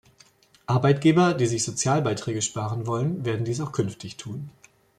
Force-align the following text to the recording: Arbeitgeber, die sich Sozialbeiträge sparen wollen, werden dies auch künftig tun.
Arbeitgeber, 0.65 1.35
die 1.35 1.45
sich 1.45 1.63
Sozialbeiträge 1.63 2.41
sparen 2.41 2.87
wollen, 2.87 3.23
werden 3.23 3.45
dies 3.45 3.61
auch 3.61 3.71
künftig 3.71 4.17
tun. 4.17 4.49